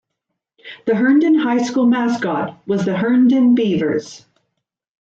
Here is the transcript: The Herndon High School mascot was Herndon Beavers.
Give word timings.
The 0.87 0.95
Herndon 0.95 1.35
High 1.35 1.61
School 1.61 1.85
mascot 1.85 2.57
was 2.65 2.87
Herndon 2.87 3.53
Beavers. 3.53 4.25